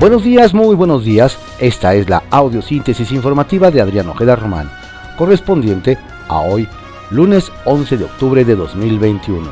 Buenos 0.00 0.22
días, 0.22 0.54
muy 0.54 0.76
buenos 0.76 1.04
días. 1.04 1.36
Esta 1.58 1.92
es 1.96 2.08
la 2.08 2.22
audiosíntesis 2.30 3.10
informativa 3.10 3.72
de 3.72 3.80
Adrián 3.80 4.08
Ojeda 4.08 4.36
Román, 4.36 4.70
correspondiente 5.16 5.98
a 6.28 6.38
hoy, 6.38 6.68
lunes 7.10 7.50
11 7.64 7.96
de 7.96 8.04
octubre 8.04 8.44
de 8.44 8.54
2021. 8.54 9.44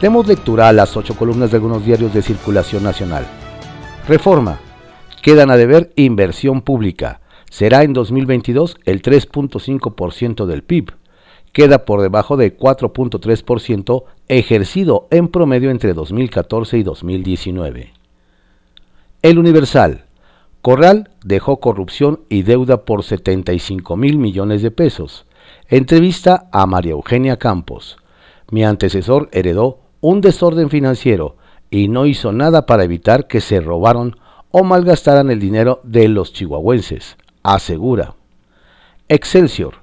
Demos 0.00 0.26
lectura 0.26 0.68
a 0.68 0.72
las 0.72 0.96
ocho 0.96 1.14
columnas 1.14 1.52
de 1.52 1.58
algunos 1.58 1.84
diarios 1.84 2.12
de 2.12 2.22
circulación 2.22 2.82
nacional. 2.82 3.28
Reforma. 4.08 4.58
Quedan 5.22 5.52
a 5.52 5.56
deber 5.56 5.92
inversión 5.94 6.60
pública. 6.60 7.20
Será 7.48 7.84
en 7.84 7.92
2022 7.92 8.78
el 8.84 9.02
3.5% 9.02 10.46
del 10.46 10.64
PIB. 10.64 10.94
Queda 11.52 11.84
por 11.84 12.02
debajo 12.02 12.36
de 12.36 12.58
4.3% 12.58 14.02
ejercido 14.26 15.06
en 15.12 15.28
promedio 15.28 15.70
entre 15.70 15.94
2014 15.94 16.78
y 16.78 16.82
2019. 16.82 17.93
El 19.24 19.38
Universal. 19.38 20.04
Corral 20.60 21.08
dejó 21.24 21.58
corrupción 21.58 22.24
y 22.28 22.42
deuda 22.42 22.84
por 22.84 23.02
75 23.02 23.96
mil 23.96 24.18
millones 24.18 24.60
de 24.60 24.70
pesos. 24.70 25.24
Entrevista 25.70 26.50
a 26.52 26.66
María 26.66 26.92
Eugenia 26.92 27.38
Campos. 27.38 27.96
Mi 28.50 28.64
antecesor 28.64 29.30
heredó 29.32 29.78
un 30.02 30.20
desorden 30.20 30.68
financiero 30.68 31.38
y 31.70 31.88
no 31.88 32.04
hizo 32.04 32.32
nada 32.32 32.66
para 32.66 32.84
evitar 32.84 33.26
que 33.26 33.40
se 33.40 33.60
robaron 33.60 34.18
o 34.50 34.62
malgastaran 34.62 35.30
el 35.30 35.40
dinero 35.40 35.80
de 35.84 36.08
los 36.08 36.34
chihuahuenses, 36.34 37.16
asegura. 37.42 38.16
Excelsior. 39.08 39.76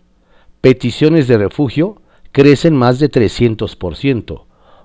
Peticiones 0.62 1.28
de 1.28 1.40
refugio 1.40 2.00
crecen 2.32 2.76
más 2.76 3.00
de 3.00 3.10
300%. 3.10 4.44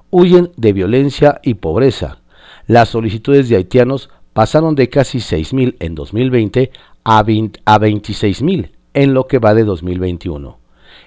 Huyen 0.09 0.51
de 0.57 0.73
violencia 0.73 1.43
y 1.43 1.55
pobreza. 1.55 2.23
Las 2.67 2.89
solicitudes 2.89 3.51
de 3.51 3.57
haitianos 3.57 4.09
pasaron 4.37 4.75
de 4.75 4.91
casi 4.91 5.17
6.000 5.17 5.77
en 5.79 5.95
2020 5.95 6.71
a, 7.05 7.23
20, 7.23 7.59
a 7.65 7.79
26.000 7.79 8.71
en 8.93 9.15
lo 9.15 9.29
que 9.29 9.39
va 9.39 9.55
de 9.55 9.65
2021. 9.65 10.59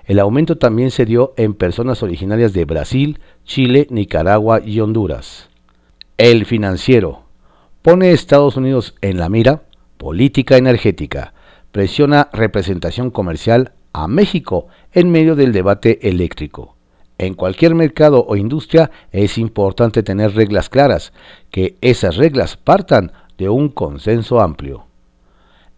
El 0.06 0.18
aumento 0.18 0.58
también 0.58 0.90
se 0.90 1.06
dio 1.06 1.36
en 1.38 1.54
personas 1.54 2.02
originarias 2.02 2.54
de 2.54 2.66
Brasil, 2.66 3.20
Chile, 3.46 3.86
Nicaragua 3.92 4.62
y 4.66 4.80
Honduras. 4.80 5.48
El 6.18 6.48
financiero 6.48 7.26
pone 7.84 8.14
Estados 8.14 8.58
Unidos 8.58 8.96
en 9.02 9.20
la 9.20 9.30
mira, 9.30 9.62
política 10.00 10.58
energética, 10.58 11.36
presiona 11.72 12.30
representación 12.34 13.12
comercial 13.12 13.74
a 13.94 14.08
México 14.08 14.70
en 14.92 15.12
medio 15.12 15.36
del 15.36 15.52
debate 15.52 16.00
eléctrico. 16.10 16.80
En 17.20 17.34
cualquier 17.34 17.76
mercado 17.76 18.26
o 18.26 18.38
industria 18.38 18.92
es 19.12 19.38
importante 19.38 20.04
tener 20.04 20.36
reglas 20.36 20.70
claras, 20.70 21.12
que 21.52 21.76
esas 21.82 22.16
reglas 22.16 22.56
partan 22.56 23.12
de 23.40 23.50
un 23.50 23.70
consenso 23.70 24.40
amplio. 24.42 24.86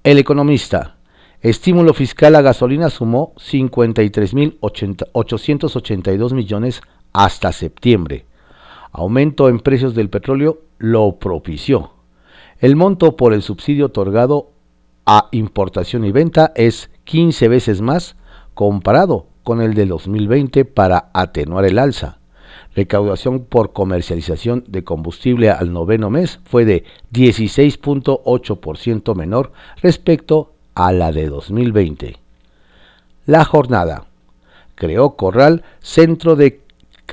El 0.04 0.18
economista, 0.18 0.98
estímulo 1.42 1.94
fiscal 1.94 2.36
a 2.36 2.42
gasolina 2.42 2.90
sumó 2.90 3.34
53.882 3.36 6.34
millones 6.34 6.82
hasta 7.14 7.54
septiembre. 7.54 8.26
Aumento 8.92 9.48
en 9.48 9.60
precios 9.60 9.94
del 9.96 10.10
petróleo 10.10 10.64
lo 10.80 11.20
propició. 11.20 11.92
El 12.60 12.76
monto 12.76 13.16
por 13.16 13.34
el 13.34 13.44
subsidio 13.44 13.86
otorgado 13.86 14.50
a 15.06 15.30
importación 15.32 16.04
y 16.04 16.12
venta 16.12 16.52
es 16.56 16.90
15 17.06 17.48
veces 17.48 17.80
más 17.82 18.18
comparado 18.54 19.28
con 19.44 19.62
el 19.62 19.76
de 19.76 19.86
2020 19.86 20.66
para 20.66 21.12
atenuar 21.14 21.64
el 21.66 21.80
alza. 21.80 22.21
Recaudación 22.76 23.44
por 23.44 23.74
comercialización 23.74 24.64
de 24.68 24.84
combustible 24.84 25.50
al 25.50 25.74
noveno 25.74 26.10
mes 26.10 26.40
fue 26.46 26.64
de 26.64 26.86
16.8% 27.12 29.16
menor 29.16 29.52
respecto 29.82 30.54
a 30.74 30.94
la 30.94 31.12
de 31.12 31.28
2020. 31.28 32.18
La 33.26 33.44
jornada. 33.44 34.06
Creó 34.76 35.16
Corral 35.16 35.64
centro 35.80 36.36
de 36.36 36.62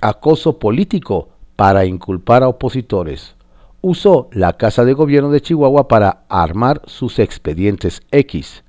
acoso 0.01 0.59
político 0.59 1.29
para 1.57 1.85
inculpar 1.85 2.45
a 2.45 2.49
opositores. 2.49 3.35
Usó 3.81 4.29
la 4.33 4.55
Casa 4.55 4.85
de 4.85 4.93
Gobierno 4.93 5.31
de 5.31 5.41
Chihuahua 5.41 5.89
para 5.89 6.23
armar 6.29 6.83
sus 6.87 7.19
expedientes 7.19 8.03
X. 8.13 8.63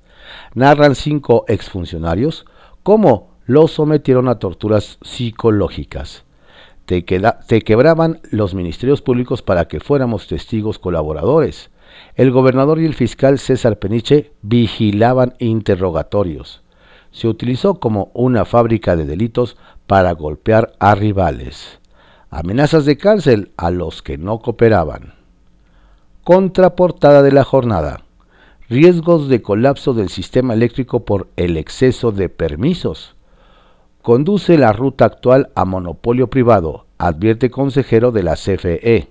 Narran 0.54 0.96
cinco 0.96 1.44
exfuncionarios 1.48 2.46
cómo 2.82 3.30
los 3.46 3.72
sometieron 3.72 4.28
a 4.28 4.38
torturas 4.38 4.98
psicológicas. 5.02 6.24
Te, 6.90 7.04
quebraban 7.04 8.18
los 8.32 8.52
ministerios 8.52 9.00
públicos 9.00 9.42
para 9.42 9.68
que 9.68 9.78
fuéramos 9.78 10.26
testigos 10.26 10.80
colaboradores. 10.80 11.70
El 12.16 12.32
gobernador 12.32 12.80
y 12.80 12.84
el 12.84 12.94
fiscal 12.94 13.38
César 13.38 13.78
Peniche 13.78 14.32
vigilaban 14.42 15.34
interrogatorios. 15.38 16.62
Se 17.12 17.28
utilizó 17.28 17.76
como 17.76 18.10
una 18.12 18.44
fábrica 18.44 18.96
de 18.96 19.04
delitos 19.04 19.56
para 19.86 20.10
golpear 20.14 20.72
a 20.80 20.96
rivales. 20.96 21.78
Amenazas 22.28 22.86
de 22.86 22.96
cárcel 22.96 23.52
a 23.56 23.70
los 23.70 24.02
que 24.02 24.18
no 24.18 24.40
cooperaban. 24.40 25.14
Contraportada 26.24 27.22
de 27.22 27.30
la 27.30 27.44
jornada. 27.44 28.02
Riesgos 28.68 29.28
de 29.28 29.42
colapso 29.42 29.94
del 29.94 30.08
sistema 30.08 30.54
eléctrico 30.54 31.04
por 31.04 31.28
el 31.36 31.56
exceso 31.56 32.10
de 32.10 32.28
permisos 32.28 33.14
conduce 34.02 34.56
la 34.56 34.72
ruta 34.72 35.04
actual 35.04 35.50
a 35.54 35.64
monopolio 35.64 36.28
privado, 36.30 36.86
advierte 36.98 37.50
consejero 37.50 38.12
de 38.12 38.22
la 38.22 38.34
CFE. 38.34 39.08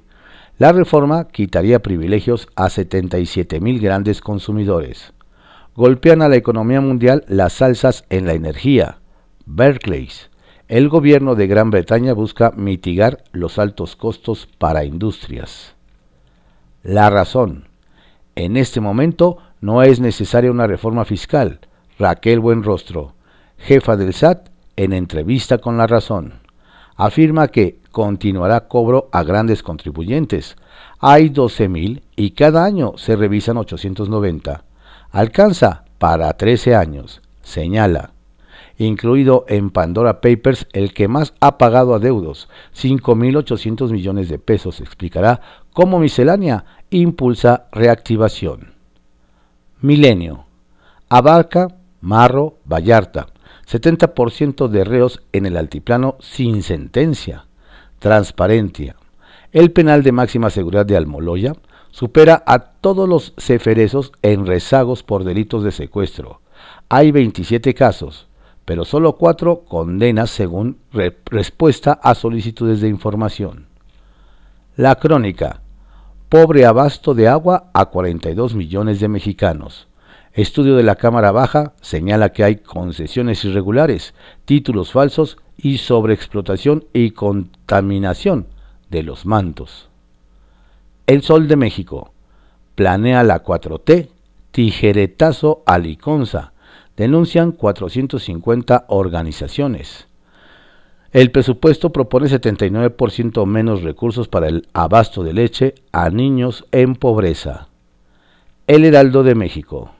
La 0.57 0.72
reforma 0.72 1.27
quitaría 1.29 1.79
privilegios 1.79 2.47
a 2.55 2.69
77 2.69 3.59
mil 3.59 3.79
grandes 3.79 4.22
consumidores. 4.22 5.13
Golpean 5.75 6.22
a 6.22 6.29
la 6.29 6.35
economía 6.35 6.81
mundial 6.81 7.23
las 7.27 7.61
alzas 7.61 8.03
en 8.09 8.25
la 8.25 8.33
energía. 8.33 8.97
Berkeley. 9.45 10.09
El 10.67 10.89
gobierno 10.89 11.35
de 11.35 11.47
Gran 11.47 11.71
Bretaña 11.71 12.13
busca 12.13 12.51
mitigar 12.56 13.23
los 13.31 13.57
altos 13.57 13.95
costos 13.95 14.47
para 14.57 14.83
industrias. 14.83 15.75
La 16.83 17.09
razón. 17.09 17.69
En 18.35 18.57
este 18.57 18.79
momento 18.79 19.38
no 19.61 19.81
es 19.81 20.00
necesaria 20.00 20.51
una 20.51 20.67
reforma 20.67 21.06
fiscal. 21.06 21.59
Raquel 21.97 22.39
Buenrostro, 22.39 23.13
jefa 23.57 23.97
del 23.97 24.13
SAT, 24.13 24.50
en 24.79 24.94
entrevista 24.94 25.57
con 25.57 25.78
La 25.78 25.88
Razón, 25.88 26.35
afirma 26.95 27.50
que 27.50 27.79
continuará 27.91 28.69
cobro 28.69 29.09
a 29.12 29.23
grandes 29.23 29.62
contribuyentes. 29.62 30.56
Hay 31.00 31.31
12.000 31.31 32.01
y 32.16 32.31
cada 32.31 32.63
año 32.63 32.94
se 32.95 33.18
revisan 33.18 33.57
890. 33.57 34.63
Alcanza 35.12 35.84
para 35.97 36.31
13 36.31 36.75
años, 36.75 37.22
señala. 37.41 38.12
Incluido 38.78 39.44
en 39.50 39.69
Pandora 39.69 40.22
Papers 40.22 40.66
el 40.72 40.94
que 40.94 41.09
más 41.09 41.34
ha 41.41 41.57
pagado 41.57 41.94
a 41.94 42.00
deudos, 42.00 42.47
5.800 42.73 43.91
millones 43.91 44.29
de 44.29 44.39
pesos, 44.39 44.79
explicará 44.79 45.41
cómo 45.73 46.00
miscelánea 46.00 46.63
impulsa 46.89 47.66
reactivación. 47.73 48.75
Milenio. 49.81 50.45
Abarca, 51.09 51.68
Marro, 52.00 52.59
Vallarta 52.63 53.28
70% 53.69 54.68
de 54.68 54.84
reos 54.84 55.22
en 55.31 55.46
el 55.46 55.56
altiplano 55.56 56.18
sin 56.19 56.63
sentencia. 56.63 57.46
Transparencia. 58.00 58.96
El 59.52 59.72
penal 59.72 60.02
de 60.02 60.12
máxima 60.12 60.50
seguridad 60.50 60.85
de 60.85 60.97
Almoloya 60.97 61.53
supera 61.91 62.44
a 62.46 62.59
todos 62.59 63.07
los 63.07 63.34
ceferezos 63.38 64.12
en 64.22 64.47
rezagos 64.47 65.03
por 65.03 65.24
delitos 65.24 65.63
de 65.63 65.72
secuestro. 65.72 66.41
Hay 66.88 67.12
27 67.12 67.74
casos, 67.74 68.28
pero 68.66 68.85
solo 68.85 69.18
4 69.18 69.66
condenas 69.66 70.31
según 70.31 70.78
respuesta 71.25 71.94
a 71.94 72.16
solicitudes 72.16 72.81
de 72.81 72.88
información. 72.88 73.68
La 74.75 74.95
crónica. 74.95 75.62
Pobre 76.30 76.65
abasto 76.65 77.13
de 77.13 77.27
agua 77.27 77.69
a 77.74 77.86
42 77.86 78.56
millones 78.56 79.00
de 79.00 79.07
mexicanos. 79.07 79.88
Estudio 80.33 80.75
de 80.75 80.83
la 80.83 80.95
Cámara 80.95 81.31
Baja 81.31 81.73
señala 81.81 82.29
que 82.29 82.43
hay 82.43 82.57
concesiones 82.57 83.43
irregulares, 83.45 84.13
títulos 84.45 84.91
falsos 84.91 85.37
y 85.57 85.79
sobreexplotación 85.79 86.85
y 86.93 87.11
contaminación 87.11 88.47
de 88.91 89.03
los 89.03 89.25
mantos. 89.25 89.89
El 91.07 91.23
Sol 91.23 91.47
de 91.47 91.55
México 91.55 92.13
planea 92.75 93.23
la 93.23 93.43
4T, 93.43 94.09
tijeretazo 94.51 95.63
a 95.65 95.79
Liconza, 95.79 96.53
denuncian 96.95 97.51
450 97.51 98.85
organizaciones. 98.87 100.07
El 101.11 101.31
presupuesto 101.31 101.89
propone 101.91 102.27
79% 102.27 103.47
menos 103.47 103.81
recursos 103.81 104.27
para 104.27 104.47
el 104.47 104.67
abasto 104.73 105.23
de 105.23 105.33
leche 105.33 105.73
a 105.91 106.11
niños 106.11 106.65
en 106.71 106.93
pobreza. 106.93 107.67
El 108.67 108.85
Heraldo 108.85 109.23
de 109.23 109.33
México 109.33 109.91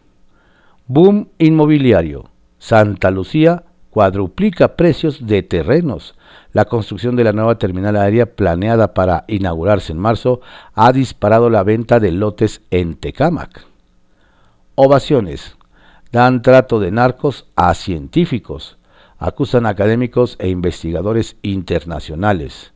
Boom 0.91 1.30
inmobiliario. 1.38 2.31
Santa 2.57 3.12
Lucía 3.12 3.63
cuadruplica 3.91 4.75
precios 4.75 5.27
de 5.27 5.44
terrenos. 5.44 6.15
La 6.51 6.65
construcción 6.65 7.15
de 7.15 7.24
la 7.24 7.31
nueva 7.31 7.59
terminal 7.59 7.95
aérea 7.95 8.36
planeada 8.36 8.95
para 8.95 9.24
inaugurarse 9.27 9.91
en 9.91 10.00
marzo 10.00 10.41
ha 10.74 10.91
disparado 10.91 11.51
la 11.51 11.62
venta 11.62 12.00
de 12.00 12.12
lotes 12.12 12.63
en 12.71 12.95
Tecámac. 12.95 13.68
Ovaciones. 14.74 15.57
Dan 16.12 16.41
trato 16.41 16.80
de 16.80 16.89
narcos 16.89 17.45
a 17.56 17.75
científicos. 17.75 18.80
Acusan 19.19 19.68
académicos 19.68 20.38
e 20.39 20.50
investigadores 20.50 21.36
internacionales. 21.44 22.74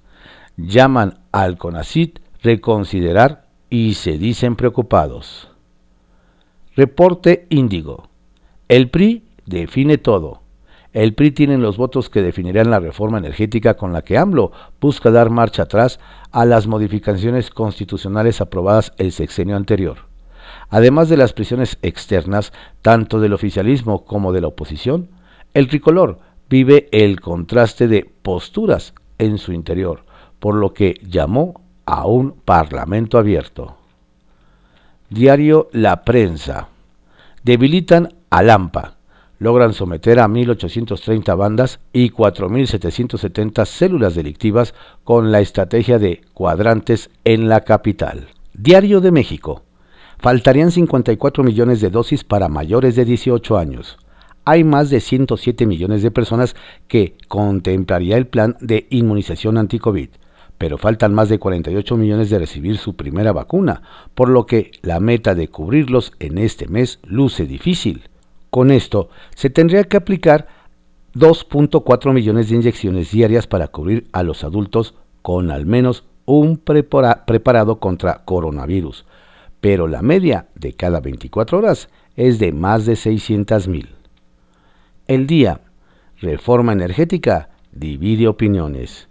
Llaman 0.56 1.18
al 1.32 1.58
CONACIT 1.58 2.20
reconsiderar 2.44 3.48
y 3.72 3.96
se 3.96 4.20
dicen 4.20 4.56
preocupados. 4.56 5.50
Reporte 6.76 7.46
Índigo. 7.50 8.10
El 8.68 8.90
PRI 8.90 9.22
define 9.46 10.00
todo. 10.00 10.42
El 10.92 11.14
PRI 11.14 11.30
tiene 11.30 11.60
los 11.60 11.78
votos 11.78 12.10
que 12.10 12.24
definirán 12.24 12.72
la 12.72 12.80
reforma 12.80 13.20
energética 13.20 13.76
con 13.76 13.94
la 13.94 14.02
que 14.02 14.18
AMLO 14.18 14.52
busca 14.82 15.12
dar 15.12 15.30
marcha 15.30 15.64
atrás 15.64 16.00
a 16.32 16.46
las 16.46 16.66
modificaciones 16.66 17.52
constitucionales 17.52 18.42
aprobadas 18.42 18.92
el 18.98 19.12
sexenio 19.12 19.56
anterior. 19.56 19.98
Además 20.70 21.10
de 21.10 21.18
las 21.18 21.34
prisiones 21.34 21.78
externas, 21.84 22.54
tanto 22.82 23.20
del 23.20 23.34
oficialismo 23.34 24.04
como 24.04 24.34
de 24.34 24.42
la 24.42 24.48
oposición, 24.48 25.10
el 25.54 25.68
tricolor 25.68 26.22
vive 26.50 26.90
el 26.92 27.22
contraste 27.22 27.88
de 27.88 28.12
posturas 28.24 28.96
en 29.20 29.38
su 29.38 29.54
interior, 29.54 30.06
por 30.40 30.56
lo 30.56 30.74
que 30.74 31.00
llamó 31.08 31.62
a 31.86 32.08
un 32.08 32.32
parlamento 32.32 33.20
abierto. 33.20 33.78
Diario 35.14 35.70
La 35.74 36.04
Prensa. 36.06 36.70
Debilitan 37.44 38.16
a 38.32 38.42
Lampa. 38.42 38.96
Logran 39.38 39.74
someter 39.74 40.20
a 40.20 40.28
1.830 40.28 41.38
bandas 41.38 41.80
y 41.94 42.10
4.770 42.10 43.64
células 43.68 44.16
delictivas 44.16 44.74
con 45.04 45.32
la 45.32 45.40
estrategia 45.40 46.00
de 46.00 46.22
cuadrantes 46.34 47.12
en 47.26 47.48
la 47.48 47.62
capital. 47.62 48.30
Diario 48.56 49.02
de 49.02 49.12
México. 49.12 49.62
Faltarían 50.18 50.72
54 50.72 51.44
millones 51.44 51.80
de 51.80 51.92
dosis 51.92 52.24
para 52.24 52.50
mayores 52.50 52.96
de 52.96 53.06
18 53.06 53.56
años. 53.56 54.00
Hay 54.46 54.64
más 54.64 54.90
de 54.90 55.00
107 55.00 55.68
millones 55.68 56.02
de 56.02 56.10
personas 56.10 56.56
que 56.88 57.18
contemplaría 57.28 58.18
el 58.18 58.26
plan 58.26 58.58
de 58.62 58.88
inmunización 58.90 59.60
anti-COVID 59.60 60.10
pero 60.64 60.78
faltan 60.78 61.14
más 61.14 61.28
de 61.28 61.40
48 61.40 61.98
millones 61.98 62.30
de 62.30 62.40
recibir 62.40 62.78
su 62.78 62.96
primera 62.96 63.34
vacuna, 63.34 63.82
por 64.16 64.30
lo 64.30 64.46
que 64.46 64.72
la 64.82 65.02
meta 65.02 65.36
de 65.36 65.50
cubrirlos 65.50 66.14
en 66.20 66.38
este 66.38 66.70
mes 66.70 67.00
luce 67.04 67.46
difícil. 67.46 68.04
Con 68.50 68.72
esto, 68.72 69.10
se 69.36 69.50
tendría 69.50 69.84
que 69.84 69.98
aplicar 69.98 70.48
2.4 71.16 72.14
millones 72.14 72.48
de 72.48 72.56
inyecciones 72.56 73.12
diarias 73.12 73.46
para 73.46 73.68
cubrir 73.68 74.08
a 74.14 74.24
los 74.24 74.46
adultos 74.46 74.96
con 75.22 75.52
al 75.52 75.66
menos 75.66 76.06
un 76.24 76.56
preparado 76.56 77.82
contra 77.82 78.24
coronavirus, 78.24 79.04
pero 79.60 79.90
la 79.90 80.02
media 80.02 80.48
de 80.56 80.72
cada 80.72 81.02
24 81.02 81.58
horas 81.58 81.90
es 82.16 82.40
de 82.40 82.54
más 82.54 82.86
de 82.86 82.96
600 82.96 83.68
mil. 83.68 83.90
El 85.08 85.28
día, 85.28 85.60
reforma 86.22 86.72
energética, 86.72 87.50
divide 87.74 88.30
opiniones 88.30 89.10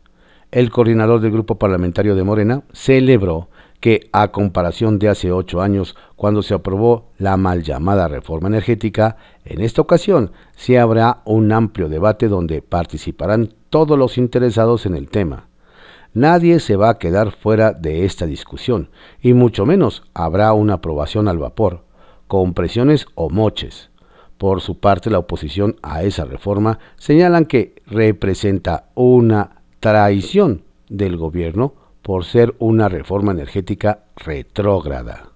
el 0.52 0.70
coordinador 0.70 1.20
del 1.20 1.32
grupo 1.32 1.56
parlamentario 1.56 2.14
de 2.14 2.24
Morena 2.24 2.62
celebró 2.72 3.48
que, 3.80 4.08
a 4.12 4.28
comparación 4.28 4.98
de 4.98 5.08
hace 5.08 5.32
ocho 5.32 5.60
años, 5.60 5.96
cuando 6.14 6.42
se 6.42 6.54
aprobó 6.54 7.10
la 7.18 7.36
mal 7.36 7.62
llamada 7.62 8.06
reforma 8.06 8.48
energética, 8.48 9.16
en 9.44 9.60
esta 9.60 9.82
ocasión 9.82 10.30
se 10.54 10.78
habrá 10.78 11.22
un 11.24 11.50
amplio 11.50 11.88
debate 11.88 12.28
donde 12.28 12.62
participarán 12.62 13.54
todos 13.70 13.98
los 13.98 14.18
interesados 14.18 14.86
en 14.86 14.94
el 14.94 15.08
tema. 15.08 15.48
Nadie 16.12 16.60
se 16.60 16.76
va 16.76 16.90
a 16.90 16.98
quedar 16.98 17.32
fuera 17.32 17.72
de 17.72 18.04
esta 18.04 18.26
discusión, 18.26 18.90
y 19.20 19.32
mucho 19.32 19.64
menos 19.64 20.04
habrá 20.12 20.52
una 20.52 20.74
aprobación 20.74 21.26
al 21.26 21.38
vapor, 21.38 21.84
con 22.28 22.52
presiones 22.52 23.06
o 23.14 23.30
moches. 23.30 23.90
Por 24.36 24.60
su 24.60 24.78
parte, 24.78 25.08
la 25.08 25.18
oposición 25.18 25.76
a 25.82 26.02
esa 26.02 26.26
reforma 26.26 26.78
señalan 26.96 27.46
que 27.46 27.82
representa 27.86 28.90
una 28.94 29.61
traición 29.82 30.62
del 30.88 31.16
gobierno 31.16 31.74
por 32.02 32.24
ser 32.24 32.54
una 32.60 32.88
reforma 32.88 33.32
energética 33.32 34.04
retrógrada. 34.14 35.30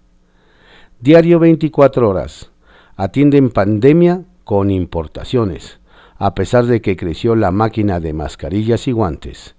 Diario 1.00 1.40
24 1.40 2.08
horas. 2.08 2.52
Atienden 2.94 3.50
pandemia 3.50 4.22
con 4.44 4.70
importaciones, 4.70 5.80
a 6.16 6.36
pesar 6.36 6.66
de 6.66 6.80
que 6.80 6.96
creció 6.96 7.34
la 7.34 7.50
máquina 7.50 7.98
de 7.98 8.12
mascarillas 8.12 8.86
y 8.86 8.92
guantes. 8.92 9.56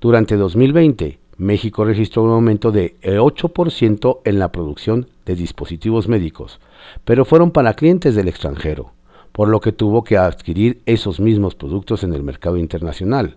Durante 0.00 0.36
2020, 0.36 1.18
México 1.36 1.84
registró 1.84 2.22
un 2.22 2.30
aumento 2.30 2.70
de 2.70 2.94
8% 3.02 4.20
en 4.24 4.38
la 4.38 4.52
producción 4.52 5.08
de 5.26 5.34
dispositivos 5.34 6.06
médicos, 6.06 6.60
pero 7.04 7.24
fueron 7.24 7.50
para 7.50 7.74
clientes 7.74 8.14
del 8.14 8.28
extranjero, 8.28 8.92
por 9.32 9.48
lo 9.48 9.58
que 9.58 9.72
tuvo 9.72 10.04
que 10.04 10.16
adquirir 10.16 10.80
esos 10.86 11.18
mismos 11.18 11.56
productos 11.56 12.04
en 12.04 12.14
el 12.14 12.22
mercado 12.22 12.56
internacional. 12.56 13.36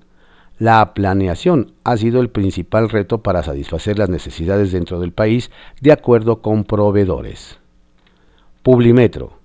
La 0.62 0.94
planeación 0.94 1.74
ha 1.84 1.98
sido 1.98 2.22
el 2.22 2.30
principal 2.30 2.88
reto 2.88 3.24
para 3.24 3.42
satisfacer 3.42 3.98
las 3.98 4.10
necesidades 4.10 4.72
dentro 4.72 5.00
del 5.00 5.12
país 5.12 5.50
de 5.82 5.92
acuerdo 5.92 6.44
con 6.44 6.66
proveedores. 6.66 7.58
Publimetro. 8.62 9.40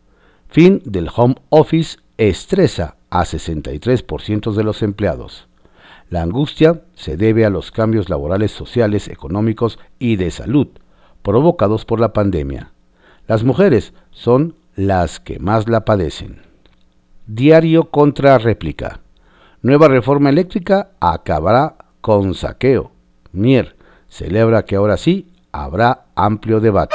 Fin 0.50 0.82
del 0.84 1.08
home 1.16 1.36
office 1.48 2.00
estresa 2.18 2.96
a 3.08 3.24
63% 3.24 4.52
de 4.52 4.62
los 4.62 4.82
empleados. 4.82 5.48
La 6.10 6.20
angustia 6.20 6.82
se 6.94 7.16
debe 7.16 7.46
a 7.46 7.50
los 7.50 7.70
cambios 7.70 8.10
laborales, 8.10 8.52
sociales, 8.52 9.08
económicos 9.08 9.78
y 9.98 10.16
de 10.16 10.30
salud 10.30 10.68
provocados 11.22 11.86
por 11.86 11.98
la 11.98 12.12
pandemia. 12.12 12.72
Las 13.26 13.42
mujeres 13.42 13.94
son 14.10 14.54
las 14.74 15.18
que 15.18 15.38
más 15.38 15.66
la 15.66 15.86
padecen. 15.86 16.42
Diario 17.26 17.84
contra 17.84 18.36
réplica. 18.36 19.00
Nueva 19.66 19.88
reforma 19.88 20.30
eléctrica 20.30 20.90
acabará 21.00 21.74
con 22.00 22.34
saqueo. 22.34 22.92
Mier 23.32 23.74
celebra 24.08 24.64
que 24.64 24.76
ahora 24.76 24.96
sí 24.96 25.32
habrá 25.50 26.04
amplio 26.14 26.60
debate. 26.60 26.94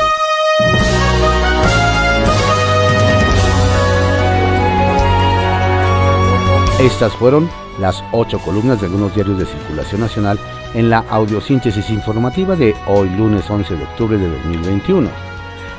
Estas 6.79 7.12
fueron 7.12 7.50
las 7.77 8.01
ocho 8.13 8.39
columnas 8.39 8.79
de 8.79 8.85
algunos 8.85 9.13
diarios 9.15 9.38
de 9.38 9.47
circulación 9.47 10.00
nacional 10.00 10.39
en 10.73 10.89
la 10.89 11.00
audiosíntesis 11.09 11.89
informativa 11.89 12.56
de 12.56 12.73
hoy 12.87 13.09
lunes 13.09 13.49
11 13.49 13.75
de 13.75 13.83
octubre 13.83 14.18
de 14.18 14.30
2021. 14.30 15.09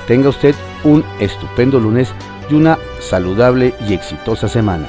Tenga 0.07 0.29
usted 0.29 0.55
un 0.85 1.03
estupendo 1.21 1.81
lunes 1.81 2.13
y 2.51 2.55
una 2.55 2.77
saludable 3.01 3.73
y 3.89 3.95
exitosa 3.95 4.47
semana. 4.47 4.89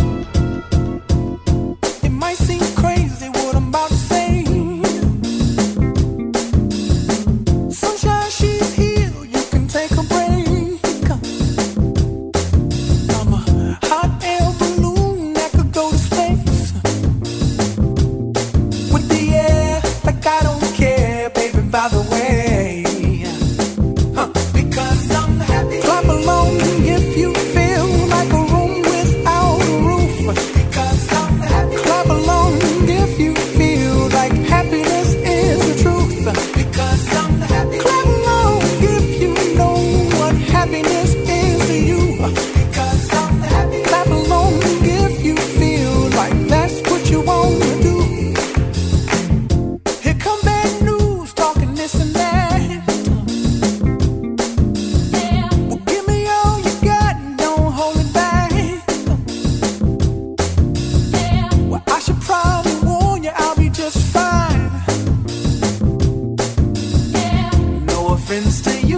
happens 68.41 68.61
to 68.61 68.87
you. 68.87 68.90